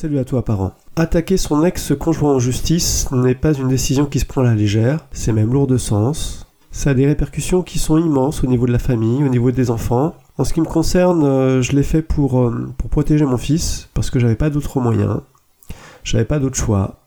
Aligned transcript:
Salut 0.00 0.20
à 0.20 0.24
toi 0.24 0.44
parent. 0.44 0.74
Attaquer 0.94 1.36
son 1.36 1.64
ex-conjoint 1.64 2.34
en 2.34 2.38
justice 2.38 3.10
n'est 3.10 3.34
pas 3.34 3.52
une 3.52 3.66
décision 3.66 4.06
qui 4.06 4.20
se 4.20 4.26
prend 4.26 4.42
à 4.42 4.44
la 4.44 4.54
légère, 4.54 5.00
c'est 5.10 5.32
même 5.32 5.52
lourd 5.52 5.66
de 5.66 5.76
sens. 5.76 6.46
Ça 6.70 6.90
a 6.90 6.94
des 6.94 7.04
répercussions 7.04 7.62
qui 7.62 7.80
sont 7.80 7.98
immenses 7.98 8.44
au 8.44 8.46
niveau 8.46 8.64
de 8.68 8.70
la 8.70 8.78
famille, 8.78 9.24
au 9.24 9.28
niveau 9.28 9.50
des 9.50 9.72
enfants. 9.72 10.14
En 10.36 10.44
ce 10.44 10.52
qui 10.52 10.60
me 10.60 10.66
concerne, 10.66 11.24
euh, 11.24 11.62
je 11.62 11.72
l'ai 11.72 11.82
fait 11.82 12.02
pour, 12.02 12.38
euh, 12.38 12.72
pour 12.78 12.90
protéger 12.90 13.24
mon 13.24 13.38
fils, 13.38 13.88
parce 13.92 14.08
que 14.08 14.20
j'avais 14.20 14.36
pas 14.36 14.50
d'autre 14.50 14.78
moyen. 14.78 15.24
J'avais 16.04 16.24
pas 16.24 16.38
d'autre 16.38 16.56
choix. 16.56 17.00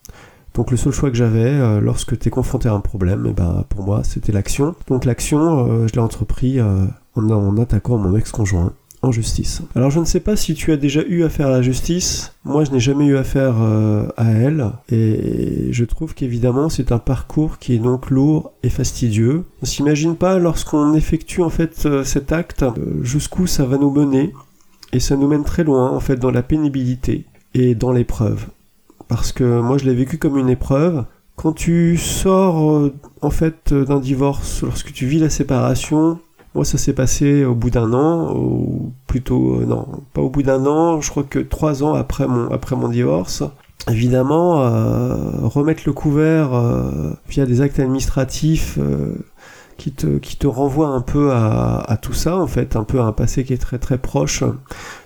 Donc 0.53 0.69
le 0.69 0.75
seul 0.75 0.91
choix 0.91 1.09
que 1.11 1.15
j'avais 1.15 1.47
euh, 1.47 1.79
lorsque 1.79 2.19
tu 2.19 2.27
es 2.27 2.29
confronté 2.29 2.67
à 2.67 2.73
un 2.73 2.81
problème, 2.81 3.25
eh 3.29 3.31
ben, 3.31 3.63
pour 3.69 3.85
moi 3.85 4.03
c'était 4.03 4.33
l'action. 4.33 4.75
Donc 4.89 5.05
l'action, 5.05 5.87
je 5.87 5.93
l'ai 5.93 5.99
entrepris 5.99 6.61
en, 6.61 6.89
en 7.15 7.57
attaquant 7.57 7.97
mon 7.97 8.17
ex-conjoint 8.17 8.73
en 9.03 9.11
justice. 9.11 9.61
Alors 9.75 9.89
je 9.89 9.99
ne 9.99 10.05
sais 10.05 10.19
pas 10.19 10.35
si 10.35 10.53
tu 10.53 10.71
as 10.71 10.77
déjà 10.77 11.01
eu 11.07 11.23
affaire 11.23 11.47
à 11.47 11.51
la 11.51 11.61
justice, 11.61 12.33
moi 12.45 12.63
je 12.63 12.71
n'ai 12.71 12.79
jamais 12.79 13.05
eu 13.05 13.17
affaire 13.17 13.55
euh, 13.59 14.07
à 14.15 14.29
elle, 14.31 14.71
et 14.91 15.69
je 15.71 15.85
trouve 15.85 16.13
qu'évidemment 16.13 16.69
c'est 16.69 16.91
un 16.91 16.99
parcours 16.99 17.57
qui 17.57 17.73
est 17.73 17.79
donc 17.79 18.11
lourd 18.11 18.51
et 18.61 18.69
fastidieux. 18.69 19.45
On 19.61 19.65
s'imagine 19.65 20.15
pas 20.15 20.37
lorsqu'on 20.37 20.93
effectue 20.93 21.41
en 21.41 21.49
fait 21.49 21.85
euh, 21.85 22.03
cet 22.03 22.31
acte 22.31 22.63
euh, 22.63 23.03
jusqu'où 23.03 23.47
ça 23.47 23.65
va 23.65 23.77
nous 23.77 23.91
mener, 23.91 24.33
et 24.93 24.99
ça 24.99 25.15
nous 25.15 25.27
mène 25.27 25.43
très 25.43 25.63
loin 25.63 25.89
en 25.89 25.99
fait 25.99 26.17
dans 26.17 26.31
la 26.31 26.43
pénibilité 26.43 27.25
et 27.55 27.73
dans 27.73 27.91
l'épreuve. 27.91 28.47
Parce 29.07 29.31
que 29.31 29.61
moi 29.61 29.77
je 29.77 29.85
l'ai 29.85 29.95
vécu 29.95 30.19
comme 30.19 30.37
une 30.37 30.49
épreuve, 30.49 31.05
quand 31.35 31.53
tu 31.53 31.97
sors 31.97 32.91
en 33.21 33.29
fait 33.31 33.73
d'un 33.73 33.99
divorce, 33.99 34.61
lorsque 34.61 34.93
tu 34.93 35.07
vis 35.07 35.17
la 35.17 35.29
séparation, 35.29 36.19
moi, 36.53 36.65
ça 36.65 36.77
s'est 36.77 36.93
passé 36.93 37.45
au 37.45 37.55
bout 37.55 37.69
d'un 37.69 37.93
an, 37.93 38.35
ou 38.35 38.91
plutôt, 39.07 39.61
euh, 39.61 39.65
non, 39.65 39.87
pas 40.13 40.21
au 40.21 40.29
bout 40.29 40.43
d'un 40.43 40.65
an, 40.65 40.99
je 40.99 41.09
crois 41.09 41.23
que 41.23 41.39
trois 41.39 41.83
ans 41.83 41.93
après 41.93 42.27
mon, 42.27 42.51
après 42.51 42.75
mon 42.75 42.89
divorce. 42.89 43.43
Évidemment, 43.89 44.61
euh, 44.61 45.15
remettre 45.41 45.83
le 45.85 45.93
couvert 45.93 46.53
euh, 46.53 47.11
via 47.29 47.45
des 47.45 47.61
actes 47.61 47.79
administratifs 47.79 48.77
qui, 49.77 49.91
te, 49.91 50.17
qui 50.17 50.35
te 50.35 50.45
renvoient 50.45 50.89
un 50.89 51.01
peu 51.01 51.31
à, 51.31 51.79
à, 51.79 51.97
tout 51.97 52.13
ça, 52.13 52.37
en 52.37 52.47
fait, 52.47 52.75
un 52.75 52.83
peu 52.83 52.99
à 52.99 53.05
un 53.05 53.13
passé 53.13 53.43
qui 53.43 53.53
est 53.53 53.57
très 53.57 53.79
très 53.79 53.97
proche, 53.97 54.43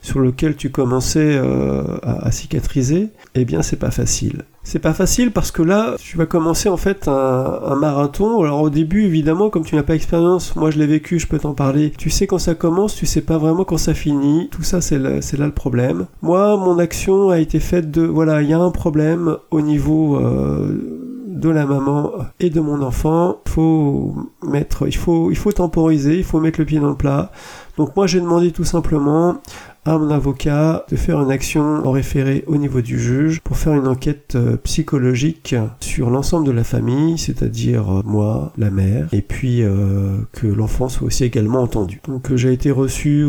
sur 0.01 0.19
lequel 0.19 0.55
tu 0.55 0.71
commençais 0.71 1.37
à, 1.37 2.25
à 2.25 2.31
cicatriser, 2.31 3.09
eh 3.35 3.45
bien, 3.45 3.61
c'est 3.61 3.79
pas 3.79 3.91
facile. 3.91 4.43
C'est 4.65 4.79
pas 4.79 4.95
facile 4.95 5.31
parce 5.31 5.51
que 5.51 5.61
là, 5.61 5.95
tu 5.99 6.17
vas 6.17 6.25
commencer 6.25 6.69
en 6.69 6.75
fait 6.75 7.07
un, 7.07 7.75
marathon. 7.79 8.41
Alors 8.41 8.63
au 8.63 8.71
début, 8.71 9.03
évidemment, 9.03 9.51
comme 9.51 9.63
tu 9.63 9.75
n'as 9.75 9.83
pas 9.83 9.93
expérience, 9.93 10.55
moi 10.55 10.71
je 10.71 10.79
l'ai 10.79 10.87
vécu, 10.87 11.19
je 11.19 11.27
peux 11.27 11.37
t'en 11.37 11.53
parler. 11.53 11.93
Tu 11.95 12.09
sais 12.09 12.25
quand 12.25 12.39
ça 12.39 12.55
commence, 12.55 12.95
tu 12.95 13.05
sais 13.05 13.21
pas 13.21 13.37
vraiment 13.37 13.63
quand 13.63 13.77
ça 13.77 13.93
finit. 13.93 14.49
Tout 14.49 14.63
ça, 14.63 14.81
c'est 14.81 14.97
là, 14.97 15.19
le 15.37 15.51
problème. 15.51 16.07
Moi, 16.23 16.57
mon 16.57 16.79
action 16.79 17.29
a 17.29 17.37
été 17.37 17.59
faite 17.59 17.91
de, 17.91 18.01
voilà, 18.01 18.41
il 18.41 18.49
y 18.49 18.53
a 18.53 18.59
un 18.59 18.71
problème 18.71 19.37
au 19.51 19.61
niveau 19.61 20.17
euh, 20.17 21.14
de 21.35 21.49
la 21.49 21.65
maman 21.65 22.11
et 22.39 22.49
de 22.49 22.59
mon 22.59 22.81
enfant. 22.81 23.37
Faut 23.47 24.15
mettre, 24.43 24.87
il 24.87 24.95
faut, 24.95 25.29
il 25.31 25.37
faut 25.37 25.51
temporiser, 25.51 26.17
il 26.17 26.23
faut 26.23 26.39
mettre 26.39 26.59
le 26.59 26.65
pied 26.65 26.79
dans 26.79 26.89
le 26.89 26.95
plat. 26.95 27.31
Donc 27.77 27.95
moi, 27.95 28.07
j'ai 28.07 28.21
demandé 28.21 28.51
tout 28.51 28.63
simplement 28.63 29.37
à 29.85 29.99
mon 29.99 30.09
avocat 30.09 30.85
de 30.89 30.95
faire 30.95 31.21
une 31.21 31.29
action 31.29 31.85
en 31.85 31.91
référé 31.91 32.43
au 32.47 32.57
niveau 32.57 32.81
du 32.81 32.99
juge 32.99 33.39
pour 33.41 33.55
faire 33.55 33.73
une 33.73 33.87
enquête 33.87 34.33
euh, 34.35 34.57
psychologique 34.57 35.55
sur 35.79 36.09
l'ensemble 36.09 36.47
de 36.47 36.51
la 36.51 36.63
famille, 36.63 37.19
c'est-à-dire 37.19 37.99
euh, 37.99 38.01
moi, 38.03 38.51
la 38.57 38.71
mère, 38.71 39.07
et 39.11 39.21
puis 39.21 39.61
euh, 39.61 40.17
que 40.31 40.47
l'enfant 40.47 40.89
soit 40.89 41.05
aussi 41.05 41.23
également 41.23 41.61
entendu. 41.61 42.01
Donc 42.07 42.33
j'ai 42.35 42.51
été 42.51 42.71
reçu 42.71 43.27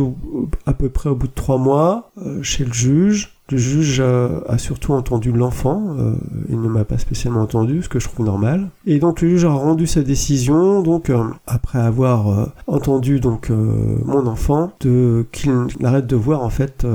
à 0.64 0.72
peu 0.72 0.88
près 0.88 1.10
au 1.10 1.14
bout 1.14 1.28
de 1.28 1.34
trois 1.34 1.58
mois 1.58 2.10
chez 2.40 2.64
le 2.64 2.72
juge 2.72 3.35
le 3.48 3.58
juge 3.58 4.00
a 4.00 4.58
surtout 4.58 4.92
entendu 4.92 5.30
l'enfant, 5.30 5.94
euh, 5.98 6.14
il 6.48 6.60
ne 6.60 6.68
m'a 6.68 6.84
pas 6.84 6.98
spécialement 6.98 7.42
entendu, 7.42 7.82
ce 7.82 7.88
que 7.88 8.00
je 8.00 8.08
trouve 8.08 8.26
normal. 8.26 8.70
Et 8.86 8.98
donc 8.98 9.20
le 9.20 9.28
juge 9.28 9.44
a 9.44 9.50
rendu 9.50 9.86
sa 9.86 10.02
décision, 10.02 10.82
donc 10.82 11.10
euh, 11.10 11.22
après 11.46 11.78
avoir 11.78 12.28
euh, 12.28 12.46
entendu 12.66 13.20
donc 13.20 13.50
mon 13.50 14.26
enfant, 14.26 14.72
qu'il 14.80 15.66
arrête 15.84 16.06
de 16.06 16.16
voir 16.16 16.42
en 16.42 16.50
fait 16.50 16.86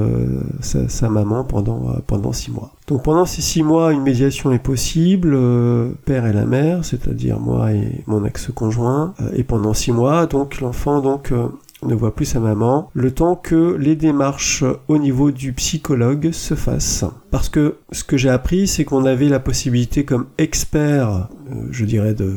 sa, 0.59 1.09
maman 1.09 1.43
pendant 1.43 1.95
pendant 2.07 2.33
six 2.33 2.51
mois. 2.51 2.71
Donc 2.87 3.03
pendant 3.03 3.25
ces 3.25 3.41
six 3.41 3.63
mois, 3.63 3.93
une 3.93 4.03
médiation 4.03 4.51
est 4.51 4.59
possible, 4.59 5.37
père 6.05 6.25
et 6.25 6.33
la 6.33 6.45
mère, 6.45 6.83
c'est-à-dire 6.83 7.39
moi 7.39 7.71
et 7.71 8.03
mon 8.07 8.25
ex-conjoint, 8.25 9.13
et 9.33 9.43
pendant 9.43 9.73
six 9.73 9.91
mois, 9.91 10.25
donc 10.25 10.59
l'enfant 10.59 10.99
donc 10.99 11.31
ne 11.83 11.95
voit 11.95 12.15
plus 12.15 12.25
sa 12.25 12.39
maman, 12.39 12.89
le 12.93 13.11
temps 13.11 13.35
que 13.35 13.75
les 13.75 13.95
démarches 13.95 14.63
au 14.87 14.97
niveau 14.97 15.31
du 15.31 15.53
psychologue 15.53 16.31
se 16.31 16.55
fassent. 16.55 17.05
Parce 17.31 17.49
que 17.49 17.77
ce 17.91 18.03
que 18.03 18.17
j'ai 18.17 18.29
appris, 18.29 18.67
c'est 18.67 18.85
qu'on 18.85 19.05
avait 19.05 19.29
la 19.29 19.39
possibilité 19.39 20.05
comme 20.05 20.27
expert, 20.37 21.29
euh, 21.49 21.55
je 21.71 21.85
dirais, 21.85 22.13
de 22.13 22.33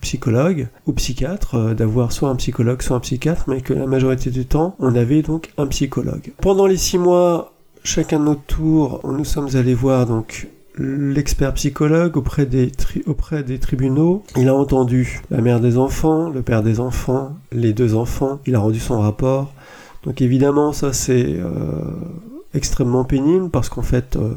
psychologue 0.00 0.68
ou 0.86 0.92
psychiatre, 0.92 1.54
euh, 1.56 1.74
d'avoir 1.74 2.12
soit 2.12 2.28
un 2.28 2.36
psychologue, 2.36 2.82
soit 2.82 2.96
un 2.96 3.00
psychiatre, 3.00 3.44
mais 3.48 3.60
que 3.60 3.74
la 3.74 3.86
majorité 3.86 4.30
du 4.30 4.46
temps, 4.46 4.76
on 4.78 4.94
avait 4.94 5.22
donc 5.22 5.52
un 5.58 5.66
psychologue. 5.66 6.32
Pendant 6.40 6.66
les 6.66 6.76
six 6.76 6.98
mois, 6.98 7.52
chacun 7.84 8.18
de 8.18 8.24
notre 8.24 8.42
tour, 8.42 9.00
nous 9.04 9.24
sommes 9.24 9.48
allés 9.54 9.74
voir 9.74 10.06
donc 10.06 10.48
l'expert 10.78 11.54
psychologue 11.54 12.16
auprès 12.16 12.46
des, 12.46 12.70
tribunaux. 13.58 14.24
Il 14.36 14.48
a 14.48 14.54
entendu 14.54 15.20
la 15.30 15.40
mère 15.40 15.60
des 15.60 15.76
enfants, 15.76 16.30
le 16.30 16.42
père 16.42 16.62
des 16.62 16.80
enfants, 16.80 17.36
les 17.52 17.72
deux 17.72 17.94
enfants. 17.94 18.40
Il 18.46 18.54
a 18.54 18.60
rendu 18.60 18.78
son 18.78 19.00
rapport. 19.00 19.52
Donc 20.04 20.22
évidemment, 20.22 20.72
ça 20.72 20.92
c'est 20.92 21.26
euh, 21.26 21.50
extrêmement 22.54 23.04
pénible 23.04 23.50
parce 23.50 23.68
qu'en 23.68 23.82
fait, 23.82 24.16
euh, 24.16 24.34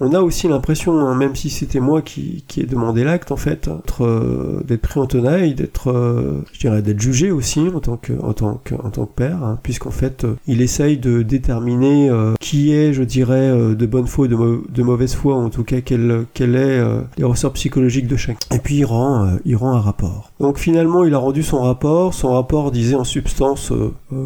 on 0.00 0.12
a 0.14 0.20
aussi 0.20 0.46
l'impression, 0.46 0.98
hein, 1.00 1.14
même 1.16 1.34
si 1.34 1.50
c'était 1.50 1.80
moi 1.80 2.02
qui, 2.02 2.44
qui 2.46 2.60
ai 2.60 2.66
demandé 2.66 3.02
l'acte, 3.02 3.32
en 3.32 3.36
fait, 3.36 3.68
euh, 4.00 4.60
d'être 4.62 4.82
pris 4.82 5.00
en 5.00 5.06
tenaille, 5.06 5.54
d'être, 5.54 5.90
euh, 5.90 6.44
je 6.52 6.60
dirais, 6.60 6.82
d'être 6.82 7.00
jugé 7.00 7.32
aussi 7.32 7.68
en 7.74 7.80
tant 7.80 7.96
que, 7.96 8.12
en 8.22 8.32
tant 8.32 8.60
que, 8.62 8.74
en 8.76 8.90
tant 8.90 9.06
que 9.06 9.14
père, 9.14 9.42
hein, 9.42 9.58
puisqu'en 9.62 9.90
fait, 9.90 10.24
euh, 10.24 10.36
il 10.46 10.60
essaye 10.60 10.98
de 10.98 11.22
déterminer 11.22 12.10
qui 12.40 12.72
est, 12.72 12.92
je 12.92 13.02
dirais, 13.02 13.74
de 13.74 13.86
bonne 13.86 14.06
foi 14.06 14.26
ou 14.26 14.28
de, 14.28 14.60
de, 14.72 14.82
mauvaise 14.82 15.14
foi, 15.14 15.34
en 15.34 15.50
tout 15.50 15.64
cas, 15.64 15.80
quel, 15.80 16.24
quel 16.32 16.54
est 16.54 16.82
les 17.16 17.24
ressorts 17.24 17.52
psychologiques 17.52 18.06
de 18.06 18.16
chacun. 18.16 18.38
Et 18.54 18.58
puis 18.58 18.76
il 18.76 18.84
rend, 18.84 19.36
il 19.44 19.56
rend 19.56 19.72
un 19.72 19.80
rapport. 19.80 20.30
Donc 20.40 20.58
finalement, 20.58 21.04
il 21.04 21.14
a 21.14 21.18
rendu 21.18 21.42
son 21.42 21.62
rapport. 21.62 22.14
Son 22.14 22.32
rapport 22.32 22.70
disait 22.70 22.94
en 22.94 23.04
substance 23.04 23.72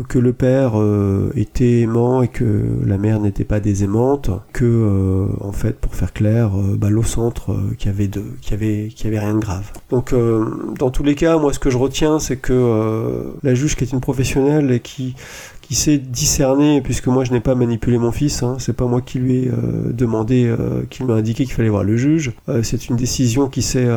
que 0.09 0.19
le 0.19 0.33
père 0.33 0.73
était 1.35 1.81
aimant 1.81 2.23
et 2.23 2.29
que 2.29 2.65
la 2.85 2.99
mère 2.99 3.21
n'était 3.21 3.45
pas 3.45 3.61
désaimante, 3.61 4.31
que 4.53 5.29
en 5.41 5.53
fait 5.53 5.62
pour 5.71 5.95
faire 5.95 6.13
clair, 6.13 6.51
euh, 6.57 6.77
bah, 6.77 6.91
l'eau 6.91 7.03
centre 7.03 7.53
euh, 7.53 7.75
qui 7.79 7.89
avait 7.89 8.09
de, 8.09 8.23
qui 8.41 8.55
avait, 8.55 8.89
qui 8.95 9.07
avait 9.07 9.19
rien 9.19 9.35
de 9.35 9.41
grave. 9.41 9.71
Donc, 9.91 10.13
euh, 10.13 10.45
dans 10.79 10.91
tous 10.91 11.03
les 11.03 11.15
cas, 11.15 11.39
moi, 11.39 11.53
ce 11.53 11.59
que 11.59 11.71
je 11.71 11.79
retiens, 11.79 12.19
c'est 12.19 12.37
que 12.37 13.33
la 13.43 13.55
juge 13.55 13.77
qui 13.77 13.85
est 13.85 13.93
une 13.93 14.01
professionnelle 14.01 14.71
et 14.73 14.81
qui 14.81 15.15
qui 15.73 15.79
sait 15.79 15.97
discerner, 15.97 16.83
puisque 16.83 17.07
moi 17.07 17.25
je 17.25 17.33
n'ai 17.33 17.41
pas 17.41 17.55
manipulé 17.55 17.97
mon 17.97 18.13
fils, 18.13 18.43
hein, 18.43 18.57
c'est 18.59 18.77
pas 18.77 18.85
moi 18.85 19.01
qui 19.01 19.19
lui 19.19 19.37
ai 19.37 19.49
euh, 19.49 19.91
demandé, 19.91 20.45
euh, 20.45 20.83
qui 20.91 21.03
m'a 21.03 21.15
indiqué 21.15 21.47
qu'il 21.47 21.55
fallait 21.55 21.71
voir 21.71 21.83
le 21.83 21.97
juge, 21.97 22.33
euh, 22.51 22.63
c'est 22.63 22.91
une 22.91 22.97
décision 22.97 23.49
qui, 23.49 23.63
s'est, 23.63 23.89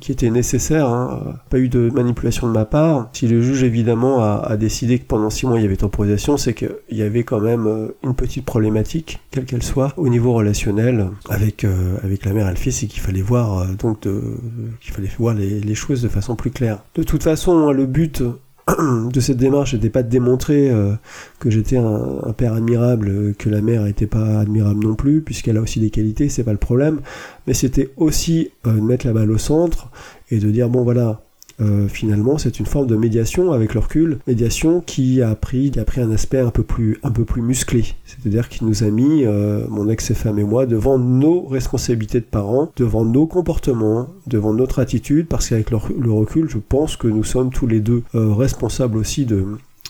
qui 0.00 0.12
était 0.12 0.28
nécessaire, 0.28 0.86
hein, 0.86 1.36
pas 1.48 1.58
eu 1.60 1.70
de 1.70 1.88
manipulation 1.94 2.46
de 2.46 2.52
ma 2.52 2.66
part. 2.66 3.08
Si 3.14 3.26
le 3.26 3.40
juge 3.40 3.62
évidemment 3.62 4.22
a, 4.22 4.54
décidé 4.58 4.98
que 4.98 5.06
pendant 5.06 5.30
six 5.30 5.46
mois 5.46 5.58
il 5.58 5.62
y 5.62 5.64
avait 5.64 5.78
temporisation, 5.78 6.36
c'est 6.36 6.52
qu'il 6.52 6.68
y 6.90 7.00
avait 7.00 7.22
quand 7.22 7.40
même 7.40 7.88
une 8.04 8.14
petite 8.14 8.44
problématique, 8.44 9.18
quelle 9.30 9.46
qu'elle 9.46 9.62
soit, 9.62 9.94
au 9.96 10.10
niveau 10.10 10.34
relationnel 10.34 11.08
avec, 11.30 11.64
avec 12.04 12.26
la 12.26 12.34
mère 12.34 12.48
et 12.48 12.50
le 12.50 12.56
fils, 12.56 12.82
et 12.82 12.86
qu'il 12.86 13.00
fallait 13.00 13.22
voir 13.22 13.66
donc 13.78 14.00
qu'il 14.00 14.92
fallait 14.92 15.08
voir 15.18 15.34
les, 15.34 15.58
les 15.60 15.74
choses 15.74 16.02
de 16.02 16.08
façon 16.08 16.36
plus 16.36 16.50
claire. 16.50 16.80
De 16.96 17.02
toute 17.02 17.22
façon, 17.22 17.72
le 17.72 17.86
but 17.86 18.22
de 19.12 19.20
cette 19.20 19.36
démarche 19.36 19.74
n'était 19.74 19.90
pas 19.90 20.02
de 20.02 20.08
démontrer 20.08 20.70
euh, 20.70 20.94
que 21.38 21.50
j'étais 21.50 21.76
un, 21.76 22.32
père 22.36 22.54
admirable, 22.54 23.34
que 23.38 23.48
la 23.48 23.60
mère 23.60 23.82
n'était 23.84 24.06
pas 24.06 24.40
admirable 24.40 24.84
non 24.84 24.94
plus, 24.94 25.22
puisqu'elle 25.22 25.56
a 25.56 25.60
aussi 25.60 25.80
des 25.80 25.90
qualités, 25.90 26.28
c'est 26.28 26.44
pas 26.44 26.52
le 26.52 26.58
problème, 26.58 27.00
mais 27.46 27.54
c'était 27.54 27.90
aussi 27.96 28.50
euh, 28.66 28.72
de 28.72 28.80
mettre 28.80 29.06
la 29.06 29.12
balle 29.12 29.30
au 29.30 29.38
centre 29.38 29.90
et 30.30 30.38
de 30.38 30.50
dire 30.50 30.68
bon 30.68 30.82
voilà, 30.82 31.22
euh, 31.60 31.88
finalement, 31.88 32.38
c'est 32.38 32.60
une 32.60 32.66
forme 32.66 32.86
de 32.86 32.96
médiation 32.96 33.52
avec 33.52 33.74
le 33.74 33.80
recul, 33.80 34.18
médiation 34.26 34.80
qui 34.80 35.22
a 35.22 35.34
pris, 35.34 35.70
qui 35.70 35.80
a 35.80 35.84
pris 35.84 36.00
un 36.00 36.10
aspect 36.12 36.38
un 36.38 36.50
peu 36.50 36.62
plus, 36.62 36.98
un 37.02 37.10
peu 37.10 37.24
plus 37.24 37.42
musclé. 37.42 37.84
C'est-à-dire 38.04 38.48
qu'il 38.48 38.66
nous 38.66 38.84
a 38.84 38.90
mis, 38.90 39.24
euh, 39.24 39.66
mon 39.68 39.88
ex-femme 39.88 40.38
et 40.38 40.44
moi, 40.44 40.66
devant 40.66 40.98
nos 40.98 41.42
responsabilités 41.46 42.20
de 42.20 42.26
parents, 42.26 42.70
devant 42.76 43.04
nos 43.04 43.26
comportements, 43.26 44.08
devant 44.26 44.54
notre 44.54 44.78
attitude, 44.78 45.26
parce 45.26 45.48
qu'avec 45.48 45.70
le, 45.70 46.12
recul, 46.12 46.48
je 46.48 46.58
pense 46.58 46.96
que 46.96 47.08
nous 47.08 47.24
sommes 47.24 47.50
tous 47.50 47.66
les 47.66 47.80
deux 47.80 48.02
euh, 48.14 48.32
responsables 48.32 48.96
aussi 48.96 49.26
de, 49.26 49.44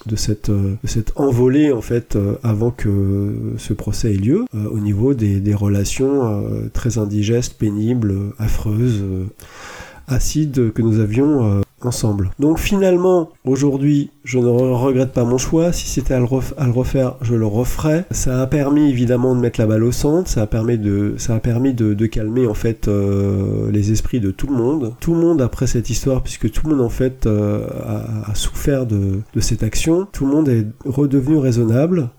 de 0.06 0.17
cette, 0.17 0.50
envolée 1.17 1.71
en 1.73 1.82
fait 1.82 2.17
avant 2.43 2.71
que 2.71 3.55
ce 3.59 3.73
procès 3.75 4.14
ait 4.14 4.17
lieu 4.17 4.44
au 4.55 4.79
niveau 4.79 5.12
des 5.12 5.55
relations 5.55 6.43
très 6.73 6.99
indigestes, 6.99 7.55
pénibles, 7.59 8.14
affreuses 8.38 9.03
acide 10.08 10.72
que 10.72 10.82
nous 10.82 11.00
avions 11.00 11.44
euh, 11.44 11.60
ensemble. 11.82 12.31
Donc 12.38 12.58
finalement, 12.58 13.31
aujourd'hui, 13.44 14.10
je 14.25 14.38
ne 14.38 14.46
regrette 14.46 15.12
pas 15.12 15.25
mon 15.25 15.38
choix. 15.38 15.72
Si 15.72 15.88
c'était 15.88 16.14
à, 16.14 16.19
le 16.19 16.25
refaire, 16.25 17.14
je 17.22 17.34
le 17.34 17.46
referais. 17.46 18.05
Ça 18.10 18.43
a 18.43 18.46
permis 18.46 18.90
évidemment 18.90 19.34
de 19.34 19.40
mettre 19.40 19.60
la 19.60 19.66
balle 19.66 19.84
au 19.84 19.93
centre. 19.93 20.28
Ça 20.28 20.43
a 20.43 20.46
permis 20.46 20.78
de, 20.78 21.14
ça 21.19 21.34
a 21.34 21.40
permis 21.40 21.75
de, 21.75 22.06
calmer 22.06 22.46
en 22.46 22.55
fait 22.55 22.88
euh, 22.88 23.70
les 23.70 23.93
esprits 23.93 24.20
de 24.20 24.31
tout 24.31 24.46
le 24.46 24.55
monde. 24.55 24.94
Tout 25.00 25.14
le 25.14 25.20
monde 25.20 25.43
après 25.43 25.66
cette 25.66 25.90
histoire, 25.90 26.22
puisque 26.22 26.50
tout 26.50 26.66
le 26.66 26.75
monde 26.75 26.84
en 26.84 26.90
fait 26.90 27.26
euh, 27.26 27.66
a, 28.26 28.34
souffert 28.34 28.87
de, 28.87 29.20
de 29.34 29.40
cette 29.40 29.62
action. 29.62 30.06
Tout 30.11 30.26
le 30.26 30.32
monde 30.32 30.49
est 30.49 30.66
redevenu 30.84 31.37
raisonnable 31.37 32.11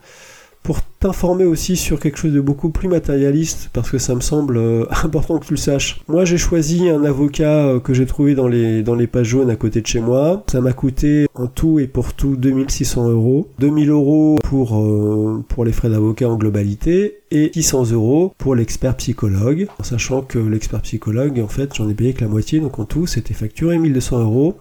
pour 0.63 0.81
t'informer 1.00 1.45
aussi 1.45 1.75
sur 1.77 2.00
quelque 2.00 2.17
chose 2.17 2.33
de 2.33 2.41
beaucoup 2.41 2.69
plus 2.69 2.88
matérialiste, 2.88 3.69
parce 3.73 3.89
que 3.89 3.97
ça 3.97 4.15
me 4.15 4.21
semble 4.21 4.57
euh, 4.57 4.85
important 5.03 5.39
que 5.39 5.45
tu 5.45 5.53
le 5.53 5.57
saches. 5.57 6.01
Moi, 6.07 6.25
j'ai 6.25 6.38
choisi 6.38 6.89
un 6.89 7.03
avocat 7.03 7.65
euh, 7.65 7.79
que 7.79 7.94
j'ai 7.94 8.06
trouvé 8.06 8.35
dans 8.35 8.47
les, 8.47 8.83
dans 8.83 8.95
les 8.95 9.07
pages 9.07 9.27
jaunes 9.27 9.50
à 9.50 9.56
côté 9.56 9.81
de 9.81 9.88
chez 9.88 10.01
moi. 10.01 10.44
Ça 10.51 10.61
m'a 10.61 10.73
coûté 10.73 11.27
en 11.35 11.47
tout 11.47 11.79
et 11.79 11.88
pour 11.88 12.13
tout 12.13 12.35
2600 12.35 13.09
euros. 13.09 13.47
2000 13.59 13.89
euros 13.89 14.38
pour, 14.44 14.77
euh, 14.77 15.44
pour 15.47 15.65
les 15.65 15.71
frais 15.71 15.89
d'avocat 15.89 16.29
en 16.29 16.35
globalité 16.35 17.21
et 17.31 17.51
600 17.53 17.91
euros 17.91 18.33
pour 18.38 18.56
l'expert 18.56 18.95
psychologue, 18.97 19.67
en 19.79 19.83
sachant 19.83 20.21
que 20.21 20.39
l'expert 20.39 20.81
psychologue, 20.81 21.39
en 21.39 21.47
fait, 21.47 21.73
j'en 21.75 21.89
ai 21.89 21.94
payé 21.94 22.13
que 22.13 22.21
la 22.21 22.29
moitié, 22.29 22.59
donc 22.59 22.79
en 22.79 22.85
tout, 22.85 23.07
c'était 23.07 23.33
facturé 23.33 23.77
1200 23.77 24.19
euros 24.21 24.57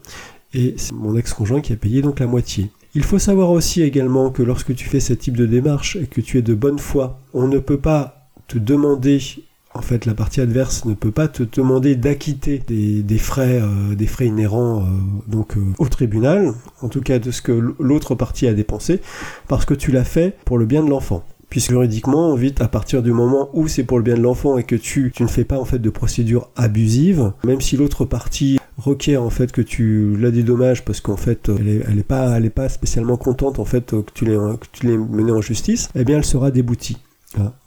et 0.55 0.75
c'est 0.77 0.93
mon 0.93 1.17
ex-conjoint 1.17 1.61
qui 1.61 1.73
a 1.73 1.77
payé 1.77 2.03
donc 2.03 2.21
la 2.21 2.27
moitié. 2.27 2.71
Il 2.99 3.05
faut 3.05 3.21
savoir 3.21 3.53
aussi 3.53 3.83
également 3.83 4.31
que 4.31 4.43
lorsque 4.43 4.75
tu 4.75 4.89
fais 4.89 4.99
ce 4.99 5.13
type 5.13 5.37
de 5.37 5.47
démarche 5.47 5.95
et 5.95 6.07
que 6.09 6.21
tu 6.21 6.37
es 6.37 6.43
de 6.43 6.53
bonne 6.53 6.81
foi, 6.81 7.21
on 7.33 7.47
ne 7.47 7.61
peut 7.61 7.79
pas 7.79 8.29
te 8.49 8.59
demander 8.59 9.21
en 9.73 9.83
fait, 9.83 10.05
la 10.05 10.15
partie 10.15 10.41
adverse 10.41 10.85
ne 10.85 10.95
peut 10.95 11.13
pas 11.13 11.29
te 11.29 11.45
demander 11.45 11.95
d'acquitter 11.95 12.59
des, 12.59 13.19
frais, 13.19 13.61
euh, 13.63 13.95
des 13.95 14.09
frais 14.09 14.27
inhérents 14.27 14.81
euh, 14.81 14.87
donc 15.29 15.57
euh, 15.57 15.61
au 15.79 15.87
tribunal, 15.87 16.55
en 16.83 16.89
tout 16.89 17.01
cas 17.01 17.21
de 17.21 17.31
ce 17.31 17.41
que 17.41 17.53
l'autre 17.79 18.17
partie 18.17 18.49
a 18.49 18.53
dépensé, 18.53 19.01
parce 19.47 19.65
que 19.65 19.75
tu 19.75 19.93
l'as 19.93 20.03
fait 20.03 20.37
pour 20.45 20.59
le 20.59 20.67
bien 20.67 20.83
de 20.83 20.91
l'enfant. 20.91 21.23
Puisque 21.51 21.71
juridiquement, 21.71 22.35
vite, 22.35 22.61
à 22.61 22.67
partir 22.67 23.05
du 23.05 23.13
moment 23.13 23.49
où 23.53 23.69
c'est 23.69 23.85
pour 23.85 23.99
le 23.99 24.03
bien 24.03 24.17
de 24.17 24.23
l'enfant 24.23 24.59
et 24.59 24.65
que 24.65 24.75
tu, 24.75 25.13
tu 25.15 25.23
ne 25.23 25.29
fais 25.29 25.45
pas 25.45 25.61
en 25.61 25.65
fait 25.65 25.79
de 25.79 25.91
procédure 25.91 26.51
abusive, 26.57 27.31
même 27.45 27.61
si 27.61 27.77
l'autre 27.77 28.05
partie 28.05 28.58
requiert 28.79 29.23
en 29.23 29.31
fait 29.31 29.53
que 29.53 29.61
tu 29.61 30.17
la 30.17 30.31
dédommages 30.31 30.85
parce 30.85 31.01
qu'en 31.01 31.17
fait 31.17 31.49
elle 31.49 31.69
est, 31.69 31.83
elle 31.89 31.99
est, 31.99 32.03
pas 32.03 32.37
elle 32.37 32.45
est 32.45 32.51
pas 32.51 32.69
spécialement 32.69 33.17
contente 33.17 33.59
en 33.59 33.65
fait 33.65 33.91
que 33.91 34.13
tu 34.15 34.25
l'aies 34.25 34.37
que 34.37 34.67
tu 34.73 34.87
l'aies 34.87 34.97
mené 34.97 35.33
en 35.33 35.41
justice, 35.41 35.89
eh 35.95 36.05
bien 36.05 36.19
elle 36.19 36.25
sera 36.25 36.51
déboutie. 36.51 36.99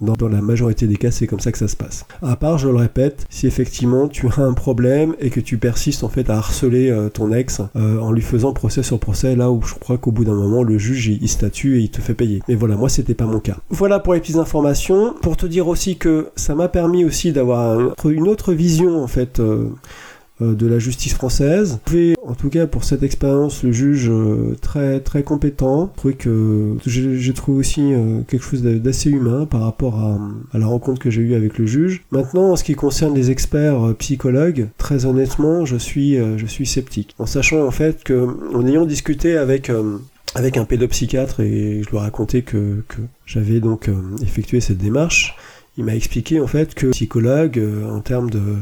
Dans, 0.01 0.27
la 0.27 0.41
majorité 0.41 0.87
des 0.87 0.95
cas, 0.95 1.11
c'est 1.11 1.27
comme 1.27 1.39
ça 1.39 1.51
que 1.51 1.57
ça 1.57 1.67
se 1.67 1.75
passe. 1.75 2.05
À 2.23 2.35
part, 2.35 2.57
je 2.57 2.67
le 2.67 2.75
répète, 2.75 3.25
si 3.29 3.45
effectivement 3.45 4.07
tu 4.07 4.27
as 4.27 4.41
un 4.41 4.53
problème 4.53 5.15
et 5.19 5.29
que 5.29 5.39
tu 5.39 5.57
persistes 5.57 6.03
en 6.03 6.09
fait 6.09 6.29
à 6.31 6.37
harceler 6.37 6.89
euh, 6.89 7.09
ton 7.09 7.31
ex 7.31 7.61
euh, 7.75 7.99
en 7.99 8.11
lui 8.11 8.23
faisant 8.23 8.53
procès 8.53 8.81
sur 8.81 8.99
procès, 8.99 9.35
là 9.35 9.51
où 9.51 9.61
je 9.61 9.75
crois 9.75 9.99
qu'au 9.99 10.11
bout 10.11 10.25
d'un 10.25 10.33
moment 10.33 10.63
le 10.63 10.79
juge 10.79 11.07
il, 11.07 11.29
statue 11.29 11.77
et 11.77 11.81
il 11.81 11.91
te 11.91 12.01
fait 12.01 12.15
payer. 12.15 12.41
Mais 12.47 12.55
voilà, 12.55 12.75
moi 12.75 12.89
c'était 12.89 13.13
pas 13.13 13.25
mon 13.25 13.39
cas. 13.39 13.57
Voilà 13.69 13.99
pour 13.99 14.15
les 14.15 14.19
petites 14.19 14.37
informations. 14.37 15.13
Pour 15.21 15.37
te 15.37 15.45
dire 15.45 15.67
aussi 15.67 15.97
que 15.97 16.29
ça 16.35 16.55
m'a 16.55 16.67
permis 16.67 17.05
aussi 17.05 17.31
d'avoir 17.31 17.95
une 18.03 18.27
autre 18.27 18.53
vision 18.53 19.03
en 19.03 19.07
fait. 19.07 19.39
Euh, 19.39 19.51
euh, 19.51 19.69
de 20.41 20.67
la 20.67 20.79
justice 20.79 21.13
française. 21.13 21.79
en 22.25 22.35
tout 22.35 22.49
cas 22.49 22.67
pour 22.67 22.83
cette 22.83 23.03
expérience, 23.03 23.63
le 23.63 23.71
juge 23.71 24.09
euh, 24.09 24.55
très 24.61 24.99
très 24.99 25.23
compétent. 25.23 25.93
que 26.17 26.75
j'ai 26.85 27.33
trouvé 27.33 27.59
aussi 27.59 27.93
euh, 27.93 28.21
quelque 28.27 28.43
chose 28.43 28.61
d'assez 28.63 29.09
humain 29.09 29.45
par 29.45 29.61
rapport 29.61 29.99
à, 29.99 30.19
la 30.57 30.65
rencontre 30.65 30.99
que 30.99 31.09
j'ai 31.09 31.21
eue 31.21 31.35
avec 31.35 31.57
le 31.57 31.65
juge. 31.65 32.03
Maintenant, 32.11 32.51
en 32.51 32.55
ce 32.55 32.63
qui 32.63 32.75
concerne 32.75 33.15
les 33.15 33.31
experts 33.31 33.95
psychologues, 33.99 34.67
très 34.77 35.05
honnêtement, 35.05 35.65
je 35.65 35.77
suis 35.77 36.17
je 36.37 36.45
suis 36.45 36.65
sceptique, 36.65 37.15
en 37.19 37.25
sachant 37.25 37.65
en 37.65 37.71
fait 37.71 38.03
que 38.03 38.27
en 38.53 38.65
ayant 38.65 38.85
discuté 38.85 39.37
avec 39.37 39.71
avec 40.35 40.57
un 40.57 40.65
pédopsychiatre 40.65 41.41
et 41.41 41.81
je 41.83 41.89
lui 41.89 41.97
ai 41.97 41.99
raconté 41.99 42.41
que, 42.41 42.83
que 42.87 43.01
j'avais 43.25 43.59
donc 43.59 43.89
effectué 44.21 44.61
cette 44.61 44.77
démarche 44.77 45.35
il 45.77 45.85
m'a 45.85 45.95
expliqué 45.95 46.39
en 46.39 46.47
fait 46.47 46.75
que 46.75 46.87
psychologue 46.87 47.57
euh, 47.57 47.89
en 47.89 48.01
termes 48.01 48.29
de 48.29 48.57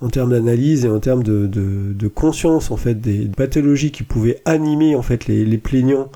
en 0.00 0.08
termes 0.08 0.30
d'analyse 0.30 0.84
et 0.84 0.88
en 0.88 1.00
termes 1.00 1.22
de, 1.22 1.46
de, 1.46 2.08
conscience 2.08 2.70
en 2.70 2.76
fait 2.76 3.00
des 3.00 3.28
pathologies 3.36 3.90
qui 3.90 4.04
pouvaient 4.04 4.40
animer 4.44 4.94
en 4.94 5.02
fait 5.02 5.26
les, 5.26 5.58
plaignants 5.58 6.10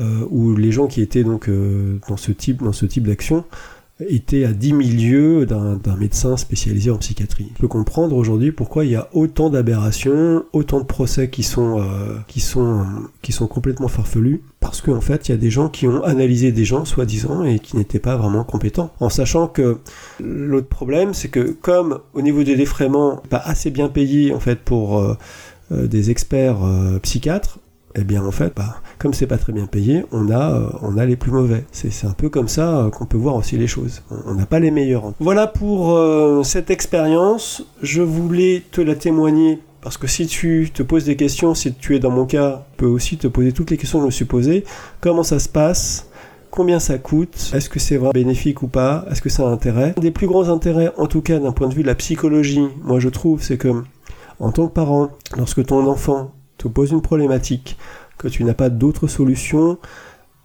euh, 0.00 0.26
ou 0.30 0.56
les 0.56 0.72
gens 0.72 0.88
qui 0.88 1.02
étaient 1.02 1.24
donc 1.24 1.48
euh, 1.48 1.98
dans 2.08 2.16
ce 2.16 2.32
type 2.32 2.62
dans 2.62 2.72
ce 2.72 2.86
type 2.86 3.06
d'action 3.06 3.44
était 4.00 4.44
à 4.44 4.52
10 4.52 4.74
milieux 4.74 5.46
d'un 5.46 5.96
médecin 5.98 6.36
spécialisé 6.36 6.90
en 6.90 6.98
psychiatrie. 6.98 7.50
Je 7.54 7.60
peux 7.60 7.68
comprendre 7.68 8.14
aujourd'hui 8.14 8.52
pourquoi 8.52 8.84
il 8.84 8.90
y 8.90 8.96
a 8.96 9.08
autant 9.14 9.48
d'aberrations, 9.48 10.44
autant 10.52 10.80
de 10.80 10.84
procès 10.84 11.30
qui 11.30 11.42
sont, 11.42 11.80
euh, 11.80 12.18
qui 12.28 12.40
sont, 12.40 12.84
qui 13.22 13.32
sont 13.32 13.46
complètement 13.46 13.88
farfelus, 13.88 14.42
parce 14.60 14.82
qu'en 14.82 15.00
fait, 15.00 15.28
il 15.28 15.32
y 15.32 15.34
a 15.34 15.38
des 15.38 15.50
gens 15.50 15.68
qui 15.68 15.88
ont 15.88 16.02
analysé 16.04 16.52
des 16.52 16.66
gens, 16.66 16.84
soi-disant, 16.84 17.44
et 17.44 17.58
qui 17.58 17.76
n'étaient 17.76 17.98
pas 17.98 18.16
vraiment 18.16 18.44
compétents. 18.44 18.92
En 19.00 19.08
sachant 19.08 19.48
que 19.48 19.78
l'autre 20.20 20.68
problème, 20.68 21.14
c'est 21.14 21.28
que 21.28 21.56
comme 21.62 22.00
au 22.12 22.20
niveau 22.20 22.44
des 22.44 22.56
défraiements, 22.56 23.22
pas 23.30 23.40
assez 23.42 23.70
bien 23.70 23.88
payé 23.88 24.34
en 24.34 24.40
fait 24.40 24.58
pour 24.58 24.98
euh, 24.98 25.16
euh, 25.72 25.86
des 25.86 26.10
experts 26.10 26.58
psychiatres, 27.02 27.60
eh 27.96 28.04
bien 28.04 28.24
en 28.24 28.30
fait, 28.30 28.52
bah, 28.54 28.76
comme 28.98 29.14
c'est 29.14 29.26
pas 29.26 29.38
très 29.38 29.52
bien 29.52 29.66
payé, 29.66 30.04
on 30.12 30.30
a, 30.30 30.52
euh, 30.52 30.68
on 30.82 30.98
a 30.98 31.06
les 31.06 31.16
plus 31.16 31.32
mauvais. 31.32 31.64
C'est 31.72 32.06
un 32.06 32.12
peu 32.12 32.28
comme 32.28 32.48
ça 32.48 32.78
euh, 32.78 32.90
qu'on 32.90 33.06
peut 33.06 33.16
voir 33.16 33.34
aussi 33.36 33.56
les 33.56 33.66
choses. 33.66 34.02
On 34.26 34.34
n'a 34.34 34.46
pas 34.46 34.60
les 34.60 34.70
meilleurs. 34.70 35.12
Voilà 35.18 35.46
pour 35.46 35.92
euh, 35.92 36.42
cette 36.42 36.70
expérience. 36.70 37.64
Je 37.82 38.02
voulais 38.02 38.62
te 38.70 38.80
la 38.80 38.94
témoigner 38.94 39.60
parce 39.80 39.96
que 39.96 40.06
si 40.06 40.26
tu 40.26 40.70
te 40.74 40.82
poses 40.82 41.04
des 41.04 41.16
questions, 41.16 41.54
si 41.54 41.72
tu 41.72 41.96
es 41.96 41.98
dans 41.98 42.10
mon 42.10 42.26
cas, 42.26 42.66
tu 42.72 42.76
peux 42.78 42.86
aussi 42.86 43.16
te 43.16 43.28
poser 43.28 43.52
toutes 43.52 43.70
les 43.70 43.76
questions 43.76 43.98
que 43.98 44.02
je 44.02 44.06
me 44.06 44.10
suis 44.10 44.24
posées. 44.24 44.64
Comment 45.00 45.22
ça 45.22 45.38
se 45.38 45.48
passe? 45.48 46.08
Combien 46.50 46.80
ça 46.80 46.98
coûte? 46.98 47.52
Est-ce 47.54 47.68
que 47.68 47.78
c'est 47.78 47.96
vraiment 47.96 48.12
bénéfique 48.12 48.62
ou 48.62 48.66
pas? 48.66 49.04
Est-ce 49.10 49.22
que 49.22 49.28
ça 49.28 49.46
a 49.46 49.50
intérêt? 49.50 49.94
Un 49.96 50.00
des 50.00 50.10
plus 50.10 50.26
grands 50.26 50.48
intérêts, 50.48 50.92
en 50.96 51.06
tout 51.06 51.20
cas 51.20 51.38
d'un 51.38 51.52
point 51.52 51.68
de 51.68 51.74
vue 51.74 51.82
de 51.82 51.86
la 51.86 51.94
psychologie, 51.94 52.66
moi 52.82 52.98
je 52.98 53.08
trouve, 53.08 53.42
c'est 53.42 53.58
que 53.58 53.82
en 54.40 54.52
tant 54.52 54.66
que 54.66 54.72
parent, 54.72 55.10
lorsque 55.36 55.64
ton 55.64 55.86
enfant 55.86 56.32
pose 56.68 56.92
une 56.92 57.02
problématique, 57.02 57.76
que 58.18 58.28
tu 58.28 58.44
n'as 58.44 58.54
pas 58.54 58.70
d'autre 58.70 59.06
solution, 59.06 59.78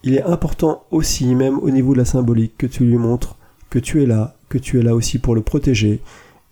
il 0.04 0.16
est 0.16 0.24
important 0.24 0.84
aussi, 0.92 1.36
même 1.36 1.60
au 1.60 1.70
niveau 1.70 1.94
de 1.94 2.00
la 2.00 2.06
symbolique, 2.06 2.58
que 2.58 2.68
tu 2.68 2.86
lui 2.86 2.98
montres 2.98 3.38
que 3.70 3.80
tu 3.80 4.04
es 4.04 4.06
là, 4.06 4.36
que 4.50 4.58
tu 4.58 4.80
es 4.80 4.84
là 4.84 4.94
aussi 4.94 5.18
pour 5.18 5.34
le 5.34 5.42
protéger, 5.42 6.02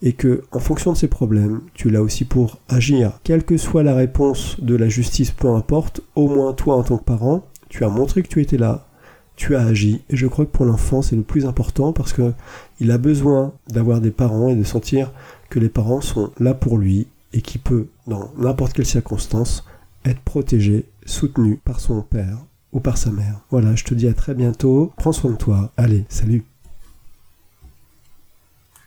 et 0.01 0.13
que, 0.13 0.43
en 0.51 0.59
fonction 0.59 0.93
de 0.93 0.97
ses 0.97 1.09
problèmes, 1.09 1.61
tu 1.73 1.89
es 1.89 1.91
là 1.91 2.01
aussi 2.01 2.23
pour 2.23 2.57
agir. 2.69 3.19
Quelle 3.23 3.43
que 3.43 3.57
soit 3.57 3.83
la 3.83 3.93
réponse 3.93 4.55
de 4.61 4.75
la 4.75 4.87
justice, 4.87 5.31
peu 5.31 5.49
importe, 5.49 6.01
au 6.15 6.27
moins 6.27 6.53
toi 6.53 6.75
en 6.77 6.83
tant 6.83 6.97
que 6.97 7.03
parent, 7.03 7.45
tu 7.67 7.83
as 7.83 7.89
montré 7.89 8.23
que 8.23 8.29
tu 8.29 8.41
étais 8.41 8.57
là, 8.57 8.87
tu 9.35 9.55
as 9.55 9.65
agi. 9.65 10.01
Et 10.09 10.15
je 10.15 10.27
crois 10.27 10.45
que 10.45 10.51
pour 10.51 10.65
l'enfant, 10.65 11.01
c'est 11.01 11.17
le 11.17 11.21
plus 11.21 11.45
important 11.45 11.91
parce 11.91 12.13
que 12.13 12.31
il 12.79 12.91
a 12.91 12.97
besoin 12.97 13.51
d'avoir 13.67 13.99
des 13.99 14.11
parents 14.11 14.49
et 14.49 14.55
de 14.55 14.63
sentir 14.63 15.11
que 15.49 15.59
les 15.59 15.69
parents 15.69 16.01
sont 16.01 16.31
là 16.39 16.53
pour 16.53 16.77
lui 16.77 17.07
et 17.33 17.41
qui 17.41 17.57
peut, 17.57 17.87
dans 18.07 18.31
n'importe 18.37 18.73
quelle 18.73 18.85
circonstance, 18.85 19.63
être 20.05 20.21
protégé, 20.21 20.85
soutenu 21.05 21.57
par 21.57 21.79
son 21.79 22.01
père 22.01 22.37
ou 22.71 22.79
par 22.79 22.97
sa 22.97 23.11
mère. 23.11 23.41
Voilà, 23.51 23.75
je 23.75 23.83
te 23.83 23.93
dis 23.93 24.07
à 24.07 24.13
très 24.13 24.33
bientôt. 24.33 24.91
Prends 24.97 25.11
soin 25.11 25.31
de 25.31 25.37
toi. 25.37 25.71
Allez, 25.77 26.05
salut. 26.09 26.43